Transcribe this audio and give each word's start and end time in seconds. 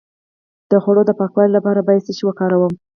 د 0.69 0.71
خوړو 0.83 1.01
د 1.07 1.11
پاکوالي 1.19 1.51
لپاره 1.57 1.85
باید 1.87 2.05
څه 2.07 2.11
شی 2.17 2.23
وکاروم؟ 2.25 2.73